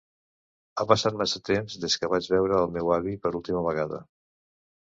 [0.77, 4.05] Ha passat massa temps des que vaig veure el meu avi per última vegada.